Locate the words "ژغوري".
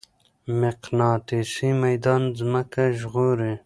2.99-3.53